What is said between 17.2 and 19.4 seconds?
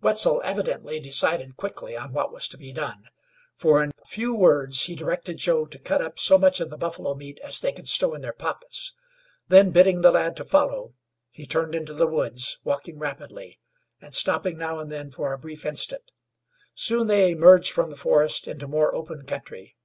emerged from the forest into more open